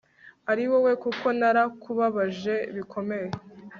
ari 0.51 0.63
wowe 0.71 0.91
kuko 1.03 1.25
narakubabaje 1.39 2.55
bikomeye 2.75 3.29